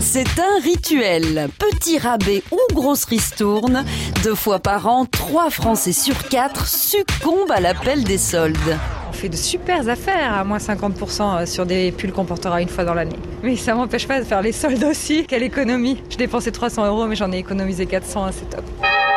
[0.00, 1.48] C'est un rituel.
[1.58, 3.84] Petit rabais ou grosse ristourne,
[4.22, 8.56] deux fois par an, trois Français sur quatre succombent à l'appel des soldes.
[9.08, 12.84] On fait de super affaires à moins 50% sur des pulls qu'on portera une fois
[12.84, 13.16] dans l'année.
[13.42, 15.26] Mais ça m'empêche pas de faire les soldes aussi.
[15.26, 18.64] Quelle économie Je dépensais 300 euros, mais j'en ai économisé 400, c'est top.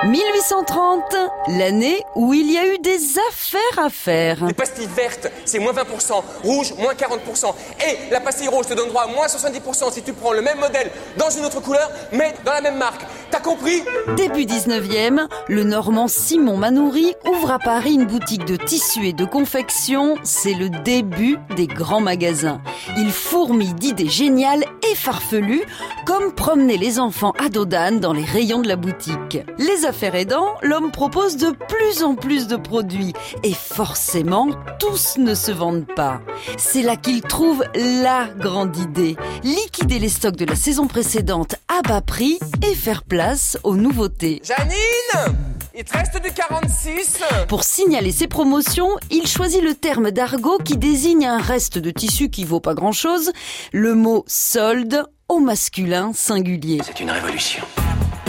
[0.04, 1.16] 1830,
[1.50, 4.44] l'année où il y a eu des affaires à faire.
[4.46, 7.54] Les pastilles vertes, c'est moins 20%, rouge, moins 40%.
[7.88, 10.58] Et la pastille rouge te donne droit à moins 70% si tu prends le même
[10.58, 13.02] modèle dans une autre couleur, mais dans la même marque.
[13.30, 13.84] T'as compris?
[14.18, 19.26] Début 19e, le Normand Simon Manoury ouvre à Paris une boutique de tissus et de
[19.26, 20.16] confection.
[20.24, 22.60] C'est le début des grands magasins.
[22.98, 25.64] Il fourmille d'idées géniales et farfelues,
[26.06, 29.40] comme promener les enfants à Dodane dans les rayons de la boutique.
[29.58, 33.14] Les affaires aidant, l'homme propose de plus en plus de produits.
[33.44, 36.22] Et forcément, tous ne se vendent pas.
[36.58, 39.16] C'est là qu'il trouve la grande idée.
[39.44, 42.40] Liquider les stocks de la saison précédente à bas prix
[42.70, 44.42] et faire place aux nouveautés.
[44.44, 45.36] Janine
[45.76, 50.78] Il te reste du 46 Pour signaler ses promotions, il choisit le terme d'argot qui
[50.78, 53.32] désigne un reste de tissu qui vaut pas grand chose,
[53.72, 56.82] le mot solde au masculin singulier.
[56.84, 57.64] C'est une révolution.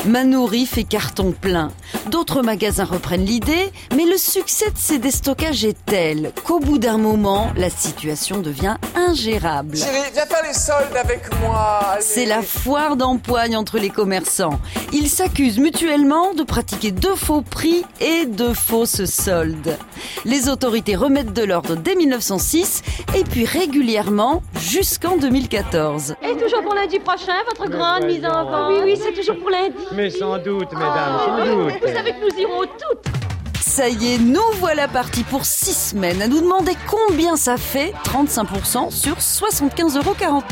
[0.07, 1.71] Manoury fait carton plein.
[2.11, 6.99] D'autres magasins reprennent l'idée, mais le succès de ces déstockages est tel qu'au bout d'un
[6.99, 9.77] moment, la situation devient ingérable.
[9.77, 11.99] Chérie, viens faire les soldes avec moi.
[12.01, 14.59] C'est la foire d'empoigne entre les commerçants.
[14.93, 19.79] Ils s'accusent mutuellement de pratiquer de faux prix et de fausses soldes.
[20.25, 22.83] Les autorités remettent de l'ordre dès 1906
[23.17, 26.17] et puis régulièrement jusqu'en 2014.
[26.23, 28.73] Et toujours pour lundi prochain, votre grande mise en vente.
[28.73, 29.73] Oui, oui, c'est toujours pour lundi.
[29.95, 31.75] Mais sans doute, mesdames, sans doute.
[31.81, 33.13] Vous savez que nous irons toutes.
[33.61, 37.95] Ça y est, nous voilà partis pour 6 semaines à nous demander combien ça fait
[38.05, 40.43] 35% sur 75,49 euros.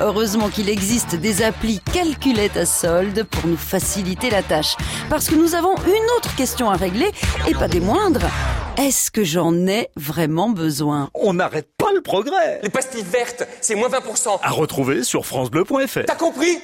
[0.00, 4.76] Heureusement qu'il existe des applis calculettes à solde pour nous faciliter la tâche.
[5.10, 7.10] Parce que nous avons une autre question à régler,
[7.48, 8.26] et pas des moindres.
[8.78, 11.10] Est-ce que j'en ai vraiment besoin?
[11.12, 12.60] On n'arrête pas le progrès.
[12.62, 14.38] Les pastilles vertes, c'est moins 20%.
[14.42, 16.04] À retrouver sur francebleu.fr.
[16.06, 16.60] T'as compris?